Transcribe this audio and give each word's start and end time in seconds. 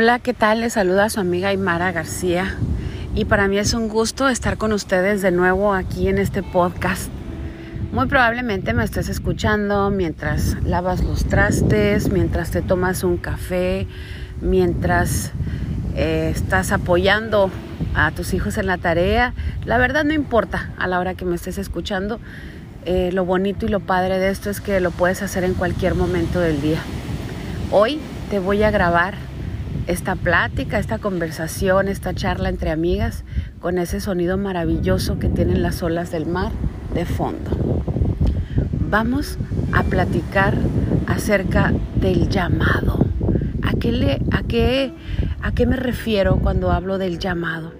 Hola, 0.00 0.20
¿qué 0.20 0.32
tal? 0.32 0.60
Les 0.60 0.74
saluda 0.74 1.10
su 1.10 1.18
amiga 1.18 1.48
Aymara 1.48 1.90
García 1.90 2.54
y 3.16 3.24
para 3.24 3.48
mí 3.48 3.58
es 3.58 3.74
un 3.74 3.88
gusto 3.88 4.28
estar 4.28 4.56
con 4.56 4.72
ustedes 4.72 5.22
de 5.22 5.32
nuevo 5.32 5.74
aquí 5.74 6.06
en 6.06 6.18
este 6.18 6.44
podcast. 6.44 7.10
Muy 7.90 8.06
probablemente 8.06 8.74
me 8.74 8.84
estés 8.84 9.08
escuchando 9.08 9.90
mientras 9.90 10.54
lavas 10.62 11.02
los 11.02 11.24
trastes, 11.24 12.12
mientras 12.12 12.52
te 12.52 12.62
tomas 12.62 13.02
un 13.02 13.16
café, 13.16 13.88
mientras 14.40 15.32
eh, 15.96 16.30
estás 16.32 16.70
apoyando 16.70 17.50
a 17.96 18.12
tus 18.12 18.34
hijos 18.34 18.56
en 18.56 18.66
la 18.66 18.78
tarea. 18.78 19.34
La 19.64 19.78
verdad 19.78 20.04
no 20.04 20.14
importa 20.14 20.70
a 20.78 20.86
la 20.86 21.00
hora 21.00 21.14
que 21.14 21.24
me 21.24 21.34
estés 21.34 21.58
escuchando. 21.58 22.20
Eh, 22.84 23.10
lo 23.12 23.24
bonito 23.24 23.66
y 23.66 23.68
lo 23.68 23.80
padre 23.80 24.20
de 24.20 24.30
esto 24.30 24.48
es 24.48 24.60
que 24.60 24.78
lo 24.78 24.92
puedes 24.92 25.22
hacer 25.22 25.42
en 25.42 25.54
cualquier 25.54 25.96
momento 25.96 26.38
del 26.38 26.60
día. 26.60 26.78
Hoy 27.72 27.98
te 28.30 28.38
voy 28.38 28.62
a 28.62 28.70
grabar 28.70 29.27
esta 29.86 30.16
plática, 30.16 30.78
esta 30.78 30.98
conversación, 30.98 31.88
esta 31.88 32.14
charla 32.14 32.50
entre 32.50 32.70
amigas 32.70 33.24
con 33.60 33.78
ese 33.78 34.00
sonido 34.00 34.36
maravilloso 34.36 35.18
que 35.18 35.28
tienen 35.28 35.62
las 35.62 35.82
olas 35.82 36.10
del 36.10 36.26
mar 36.26 36.52
de 36.94 37.04
fondo. 37.04 37.50
Vamos 38.90 39.38
a 39.72 39.82
platicar 39.82 40.54
acerca 41.06 41.72
del 41.96 42.28
llamado. 42.28 43.06
¿A 43.62 43.72
qué, 43.78 43.92
le, 43.92 44.20
a, 44.30 44.42
qué, 44.42 44.92
¿A 45.42 45.52
qué 45.52 45.66
me 45.66 45.76
refiero 45.76 46.36
cuando 46.36 46.70
hablo 46.70 46.98
del 46.98 47.18
llamado? 47.18 47.72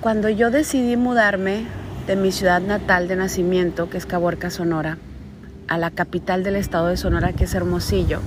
Cuando 0.00 0.28
yo 0.28 0.50
decidí 0.50 0.96
mudarme 0.96 1.64
de 2.06 2.16
mi 2.16 2.32
ciudad 2.32 2.60
natal 2.60 3.08
de 3.08 3.16
nacimiento, 3.16 3.88
que 3.88 3.98
es 3.98 4.06
Caborca, 4.06 4.50
Sonora, 4.50 4.98
a 5.68 5.78
la 5.78 5.90
capital 5.90 6.44
del 6.44 6.56
estado 6.56 6.88
de 6.88 6.96
Sonora, 6.96 7.32
que 7.32 7.44
es 7.44 7.54
Hermosillo, 7.54 8.20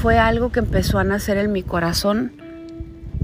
fue 0.00 0.16
algo 0.16 0.52
que 0.52 0.60
empezó 0.60 1.00
a 1.00 1.04
nacer 1.04 1.38
en 1.38 1.50
mi 1.50 1.64
corazón 1.64 2.30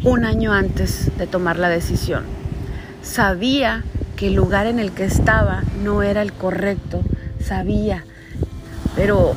un 0.03 0.25
año 0.25 0.53
antes 0.53 1.17
de 1.17 1.29
tomar 1.29 1.57
la 1.57 1.69
decisión. 1.69 2.25
Sabía 3.01 3.85
que 4.17 4.27
el 4.27 4.35
lugar 4.35 4.67
en 4.67 4.81
el 4.81 4.91
que 4.91 5.05
estaba 5.05 5.63
no 5.85 6.03
era 6.03 6.21
el 6.21 6.33
correcto, 6.33 7.03
sabía, 7.39 8.05
pero 8.97 9.35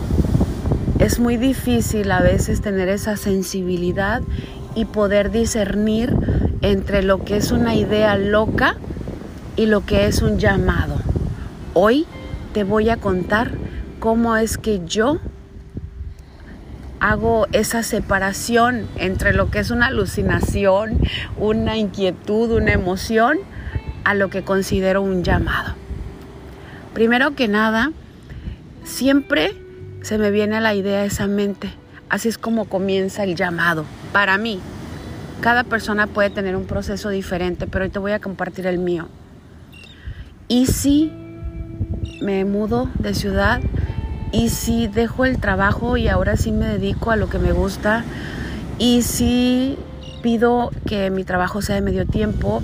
es 0.98 1.20
muy 1.20 1.38
difícil 1.38 2.12
a 2.12 2.22
veces 2.22 2.62
tener 2.62 2.90
esa 2.90 3.18
sensibilidad 3.18 4.24
y 4.74 4.86
poder 4.86 5.30
discernir 5.30 6.16
entre 6.62 7.04
lo 7.04 7.24
que 7.24 7.38
es 7.38 7.52
una 7.52 7.76
idea 7.76 8.18
loca 8.18 8.78
y 9.56 9.68
lo 9.68 9.86
que 9.86 10.08
es 10.08 10.24
un 10.24 10.40
llamado. 10.40 10.96
Hoy 11.76 12.08
te 12.54 12.64
voy 12.64 12.90
a 12.90 12.98
contar 12.98 13.52
cómo 14.00 14.36
es 14.38 14.58
que 14.58 14.82
yo 14.88 15.20
hago 17.00 17.48
esa 17.52 17.84
separación 17.84 18.88
entre 18.96 19.34
lo 19.34 19.50
que 19.52 19.60
es 19.60 19.72
una 19.72 19.88
alucinación, 19.88 21.00
una 21.38 21.78
inquietud, 21.78 22.52
una 22.52 22.74
emoción, 22.74 23.40
a 24.04 24.14
lo 24.14 24.30
que 24.30 24.44
considero 24.44 25.02
un 25.02 25.24
llamado. 25.24 25.76
Primero 26.94 27.36
que 27.36 27.50
nada, 27.50 27.92
siempre 28.86 29.54
se 30.02 30.18
me 30.18 30.32
viene 30.32 30.62
la 30.62 30.74
idea 30.74 31.04
esa 31.04 31.28
mente. 31.28 31.70
Así 32.10 32.30
es 32.30 32.38
como 32.38 32.66
comienza 32.66 33.26
el 33.26 33.36
llamado. 33.36 33.84
Para 34.14 34.38
mí, 34.38 34.62
cada 35.42 35.66
persona 35.66 36.08
puede 36.08 36.30
tener 36.30 36.56
un 36.56 36.66
proceso 36.66 37.10
diferente, 37.10 37.68
pero 37.68 37.84
hoy 37.84 37.92
te 37.92 38.00
voy 38.00 38.14
a 38.14 38.20
compartir 38.20 38.66
el 38.66 38.80
mío. 38.80 39.10
Y 40.48 40.68
si 40.68 41.12
me 42.22 42.46
mudo 42.46 42.90
de 43.00 43.14
ciudad, 43.14 43.60
y 44.32 44.50
si 44.50 44.88
dejo 44.88 45.26
el 45.26 45.40
trabajo 45.40 45.98
y 45.98 46.08
ahora 46.08 46.38
sí 46.38 46.52
me 46.52 46.66
dedico 46.66 47.12
a 47.12 47.16
lo 47.16 47.30
que 47.30 47.40
me 47.40 47.52
gusta 47.52 48.04
y 48.80 49.02
si 49.02 49.78
pido 50.22 50.72
que 50.88 51.10
mi 51.10 51.24
trabajo 51.24 51.62
sea 51.62 51.76
de 51.76 51.82
medio 51.82 52.06
tiempo 52.06 52.62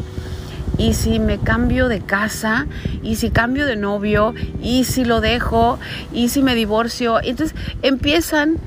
y 0.77 0.93
si 0.93 1.19
me 1.19 1.37
cambio 1.37 1.87
de 1.87 2.01
casa 2.01 2.67
y 3.03 3.15
si 3.15 3.29
cambio 3.29 3.65
de 3.65 3.75
novio 3.75 4.33
y 4.61 4.83
si 4.83 5.05
lo 5.05 5.21
dejo 5.21 5.79
y 6.11 6.29
si 6.29 6.41
me 6.41 6.55
divorcio 6.55 7.19
entonces 7.21 7.55
empiezan 7.81 8.57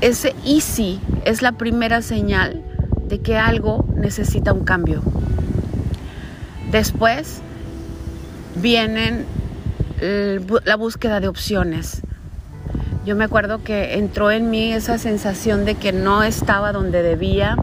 ese 0.00 0.34
easy 0.44 1.00
es 1.24 1.42
la 1.42 1.52
primera 1.52 2.02
señal 2.02 2.62
de 3.08 3.20
que 3.20 3.38
algo 3.38 3.84
necesita 3.96 4.52
un 4.52 4.64
cambio. 4.64 5.02
Después 6.70 7.40
vienen 8.56 9.24
la 10.64 10.76
búsqueda 10.76 11.20
de 11.20 11.28
opciones 11.28 12.02
yo 13.06 13.14
me 13.14 13.24
acuerdo 13.24 13.62
que 13.62 13.94
entró 13.94 14.32
en 14.32 14.50
mí 14.50 14.72
esa 14.72 14.98
sensación 14.98 15.64
de 15.64 15.76
que 15.76 15.92
no 15.92 16.24
estaba 16.24 16.72
donde 16.72 17.02
debía, 17.02 17.56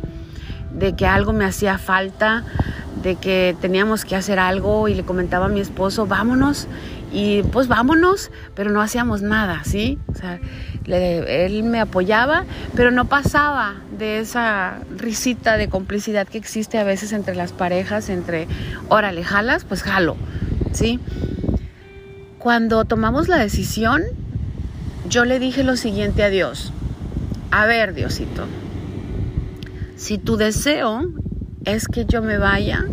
de 0.73 0.95
que 0.95 1.05
algo 1.05 1.33
me 1.33 1.43
hacía 1.43 1.77
falta, 1.77 2.45
de 3.03 3.17
que 3.17 3.53
teníamos 3.59 4.05
que 4.05 4.15
hacer 4.15 4.39
algo 4.39 4.87
y 4.87 4.95
le 4.95 5.03
comentaba 5.03 5.47
a 5.47 5.49
mi 5.49 5.59
esposo, 5.59 6.07
vámonos, 6.07 6.67
y 7.11 7.43
pues 7.43 7.67
vámonos, 7.67 8.31
pero 8.55 8.71
no 8.71 8.81
hacíamos 8.81 9.21
nada, 9.21 9.65
¿sí? 9.65 9.99
O 10.07 10.15
sea, 10.15 10.39
él 10.87 11.63
me 11.63 11.81
apoyaba, 11.81 12.45
pero 12.73 12.91
no 12.91 13.09
pasaba 13.09 13.75
de 13.99 14.19
esa 14.19 14.79
risita 14.95 15.57
de 15.57 15.67
complicidad 15.67 16.25
que 16.25 16.37
existe 16.37 16.77
a 16.77 16.85
veces 16.85 17.11
entre 17.11 17.35
las 17.35 17.51
parejas, 17.51 18.07
entre, 18.07 18.47
órale, 18.87 19.25
jalas, 19.25 19.65
pues 19.65 19.83
jalo, 19.83 20.15
¿sí? 20.71 21.01
Cuando 22.39 22.85
tomamos 22.85 23.27
la 23.27 23.37
decisión, 23.37 24.03
yo 25.07 25.25
le 25.25 25.39
dije 25.39 25.63
lo 25.63 25.75
siguiente 25.75 26.23
a 26.23 26.29
Dios. 26.29 26.71
A 27.51 27.65
ver, 27.65 27.93
Diosito, 27.93 28.45
si 29.95 30.17
tu 30.17 30.37
deseo 30.37 31.01
es 31.65 31.87
que 31.87 32.05
yo 32.05 32.21
me 32.21 32.37
vaya, 32.37 32.85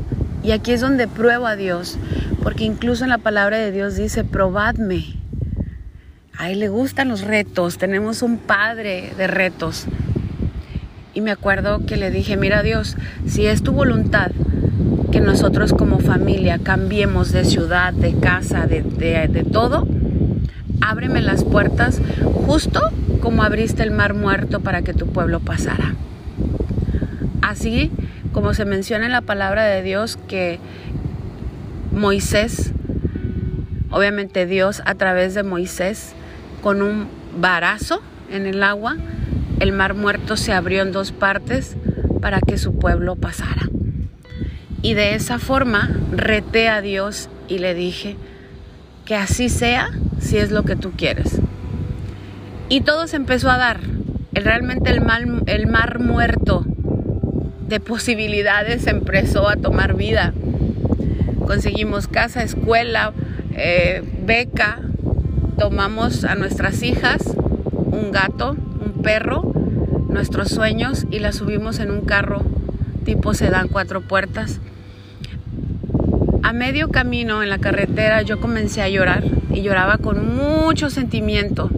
y 0.43 0.53
aquí 0.53 0.73
es 0.73 0.81
donde 0.81 1.09
pruebo 1.09 1.47
a 1.47 1.57
Dios, 1.57 1.99
porque 2.43 2.65
incluso 2.65 3.05
en 3.05 3.11
la 3.11 3.19
palabra 3.19 3.59
de 3.59 3.73
Dios 3.73 3.97
dice, 3.97 4.25
probadme. 4.25 5.05
A 6.37 6.51
él 6.51 6.61
le 6.61 6.69
gustan 6.69 7.09
los 7.09 7.21
retos, 7.23 7.77
tenemos 7.77 8.23
un 8.23 8.39
padre 8.39 9.13
de 9.17 9.27
retos. 9.27 9.87
Y 11.13 11.21
me 11.21 11.31
acuerdo 11.33 11.85
que 11.85 11.97
le 11.97 12.11
dije, 12.11 12.37
mira 12.37 12.63
Dios, 12.63 12.97
si 13.27 13.47
es 13.47 13.63
tu 13.63 13.73
voluntad 13.73 14.31
que 15.13 15.21
nosotros 15.21 15.73
como 15.73 15.99
familia 15.99 16.59
cambiemos 16.63 17.33
de 17.33 17.45
ciudad, 17.45 17.93
de 17.93 18.15
casa, 18.15 18.67
de, 18.67 18.83
de 18.83 19.45
todo, 19.45 19.87
ábreme 20.81 21.21
las 21.21 21.45
puertas 21.45 22.01
justo 22.47 22.81
como 23.21 23.43
abriste 23.43 23.83
el 23.83 23.91
mar 23.91 24.15
muerto 24.15 24.61
para 24.61 24.83
que 24.83 24.95
tu 24.95 25.07
pueblo 25.07 25.41
pasara. 25.41 25.95
Así 27.43 27.91
como 28.33 28.55
se 28.55 28.65
menciona 28.65 29.07
en 29.07 29.13
la 29.13 29.23
palabra 29.23 29.65
de 29.65 29.83
Dios 29.83 30.19
que 30.29 30.59
Moisés, 31.93 32.73
obviamente 33.91 34.47
Dios 34.47 34.83
a 34.87 34.95
través 34.95 35.35
de 35.35 35.43
Moisés, 35.43 36.15
con 36.63 36.83
un 36.83 37.09
varazo 37.37 38.03
en 38.31 38.47
el 38.47 38.63
agua, 38.63 38.97
el 39.59 39.73
mar 39.73 39.95
muerto 39.95 40.37
se 40.37 40.53
abrió 40.53 40.83
en 40.83 40.93
dos 40.93 41.13
partes 41.13 41.77
para 42.21 42.41
que 42.41 42.59
su 42.59 42.79
pueblo 42.79 43.17
pasara. 43.17 43.69
Y 44.83 44.95
de 44.95 45.15
esa 45.15 45.39
forma 45.39 45.91
reté 46.13 46.69
a 46.69 46.81
Dios 46.81 47.29
y 47.49 47.59
le 47.59 47.75
dije, 47.75 48.17
que 49.05 49.17
así 49.17 49.49
sea 49.49 49.91
si 50.21 50.39
es 50.39 50.51
lo 50.51 50.63
que 50.63 50.77
tú 50.77 50.93
quieres. 50.97 51.41
Y 52.69 52.83
todo 52.83 53.07
se 53.07 53.17
empezó 53.17 53.51
a 53.51 53.59
dar. 53.59 53.81
Realmente 54.33 54.91
el, 54.91 55.03
el 55.47 55.67
mar 55.67 55.99
muerto 55.99 56.65
de 57.67 57.81
posibilidades 57.81 58.87
empezó 58.87 59.49
a 59.49 59.57
tomar 59.57 59.97
vida. 59.97 60.33
Conseguimos 61.47 62.07
casa, 62.07 62.43
escuela, 62.43 63.13
eh, 63.57 64.05
beca, 64.25 64.81
tomamos 65.59 66.25
a 66.25 66.37
nuestras 66.37 66.83
hijas, 66.83 67.23
un 67.75 68.13
gato, 68.13 68.53
un 68.53 69.03
perro, 69.03 69.53
nuestros 70.09 70.49
sueños 70.49 71.07
y 71.11 71.19
las 71.19 71.37
subimos 71.37 71.81
en 71.81 71.91
un 71.91 72.03
carro 72.03 72.43
tipo 73.05 73.35
sedán 73.35 73.69
cuatro 73.69 74.03
puertas 74.03 74.61
a 76.51 76.53
medio 76.53 76.89
camino 76.89 77.45
en 77.45 77.49
la 77.49 77.59
carretera 77.59 78.23
yo 78.23 78.41
comencé 78.41 78.83
a 78.83 78.89
llorar 78.89 79.23
y 79.55 79.63
lloraba 79.63 79.99
con 79.99 80.35
mucho 80.35 80.91
sentimiento. 80.91 81.71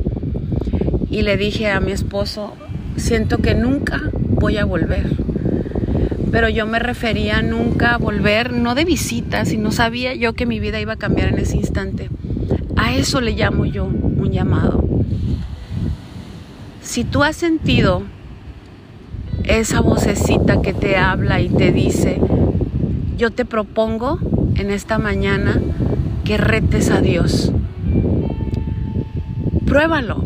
Y 1.11 1.21
le 1.21 1.37
dije 1.37 1.71
a 1.71 1.79
mi 1.81 1.93
esposo, 1.93 2.55
siento 2.97 3.37
que 3.37 3.55
nunca 3.55 4.01
voy 4.15 4.57
a 4.57 4.65
volver. 4.65 5.11
Pero 6.31 6.49
yo 6.49 6.67
me 6.67 6.79
refería 6.79 7.43
nunca 7.43 7.93
a 7.93 7.99
volver, 7.99 8.55
no 8.55 8.75
de 8.75 8.87
visita, 8.87 9.45
sino 9.45 9.73
sabía 9.73 10.15
yo 10.15 10.33
que 10.33 10.47
mi 10.47 10.59
vida 10.59 10.81
iba 10.81 10.95
a 10.95 10.97
cambiar 10.97 11.29
en 11.29 11.41
ese 11.41 11.59
instante. 11.59 12.09
A 12.75 12.95
eso 12.95 13.21
le 13.21 13.33
llamo 13.33 13.67
yo 13.67 13.85
un 13.85 14.31
llamado. 14.33 14.89
Si 16.81 17.05
tú 17.05 17.25
has 17.25 17.37
sentido 17.37 18.05
esa 19.45 19.83
vocecita 19.83 20.63
que 20.63 20.73
te 20.73 20.97
habla 20.97 21.43
y 21.43 21.51
te 21.51 21.73
dice, 21.73 22.19
yo 23.19 23.31
te 23.33 23.45
propongo 23.45 24.19
en 24.57 24.71
esta 24.71 24.99
mañana 24.99 25.61
que 26.25 26.37
retes 26.37 26.91
a 26.91 27.01
Dios. 27.01 27.53
Pruébalo. 29.67 30.25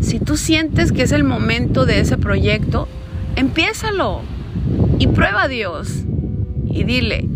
Si 0.00 0.20
tú 0.20 0.36
sientes 0.36 0.92
que 0.92 1.02
es 1.02 1.12
el 1.12 1.24
momento 1.24 1.86
de 1.86 2.00
ese 2.00 2.16
proyecto, 2.16 2.88
empiézalo 3.36 4.22
y 4.98 5.06
prueba 5.08 5.44
a 5.44 5.48
Dios 5.48 6.04
y 6.66 6.84
dile, 6.84 7.28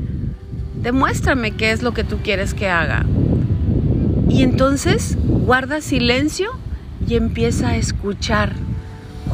demuéstrame 0.83 1.53
qué 1.53 1.71
es 1.73 1.83
lo 1.83 1.93
que 1.93 2.05
tú 2.05 2.19
quieres 2.23 2.55
que 2.55 2.69
haga. 2.69 3.07
Y 4.29 4.43
entonces 4.43 5.17
guarda 5.23 5.81
silencio 5.81 6.51
y 7.07 7.17
empieza 7.17 7.71
a 7.71 7.77
escuchar. 7.77 8.53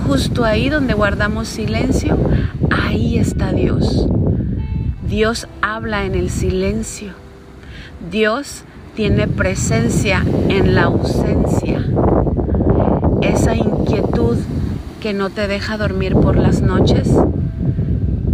Justo 0.07 0.45
ahí 0.45 0.69
donde 0.69 0.95
guardamos 0.95 1.49
silencio, 1.49 2.19
ahí 2.71 3.19
está 3.19 3.53
Dios. 3.53 4.09
Dios 5.09 5.49
habla 5.63 6.05
en 6.05 6.15
el 6.15 6.29
silencio. 6.29 7.13
Dios 8.11 8.65
tiene 8.95 9.27
presencia 9.27 10.23
en 10.51 10.75
la 10.75 10.83
ausencia. 10.83 11.83
Esa 13.23 13.55
inquietud 13.55 14.37
que 15.01 15.15
no 15.15 15.31
te 15.31 15.49
deja 15.49 15.79
dormir 15.79 16.13
por 16.13 16.37
las 16.37 16.61
noches 16.61 17.09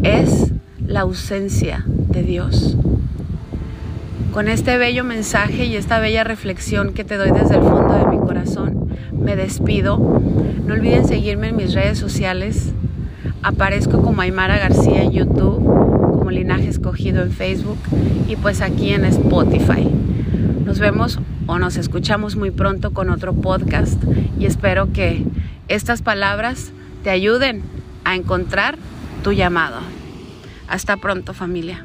es 0.03 0.51
la 0.85 1.03
ausencia 1.03 1.85
de 1.87 2.25
Dios. 2.25 2.77
Con 4.33 4.49
este 4.49 4.77
bello 4.77 5.05
mensaje 5.05 5.67
y 5.67 5.77
esta 5.77 6.01
bella 6.01 6.25
reflexión 6.25 6.93
que 6.93 7.05
te 7.05 7.17
doy 7.17 7.31
desde 7.31 7.55
el 7.55 7.63
fondo 7.63 7.95
de 7.95 8.07
mi 8.07 8.19
corazón, 8.19 8.89
me 9.13 9.37
despido. 9.37 9.99
No 10.67 10.75
olviden 10.75 11.07
seguirme 11.07 11.51
en 11.51 11.57
mis 11.57 11.73
redes 11.73 11.99
sociales. 11.99 12.73
Aparezco 13.45 14.01
como 14.01 14.23
Aymara 14.23 14.57
García 14.57 15.03
en 15.03 15.13
YouTube, 15.13 15.63
como 16.17 16.31
Linaje 16.31 16.67
Escogido 16.67 17.23
en 17.23 17.31
Facebook 17.31 17.77
y 18.27 18.37
pues 18.37 18.63
aquí 18.63 18.95
en 18.95 19.05
Spotify. 19.05 19.87
Nos 20.65 20.79
vemos 20.79 21.19
o 21.47 21.59
nos 21.59 21.77
escuchamos 21.77 22.37
muy 22.37 22.51
pronto 22.51 22.95
con 22.95 23.11
otro 23.11 23.35
podcast 23.35 24.03
y 24.39 24.47
espero 24.47 24.95
que 24.95 25.27
estas 25.69 26.01
palabras 26.01 26.73
te 27.03 27.11
ayuden 27.11 27.61
a 28.05 28.15
encontrar 28.17 28.79
tu 29.23 29.33
llamado. 29.33 29.81
Hasta 30.67 30.97
pronto 30.97 31.35
familia. 31.35 31.85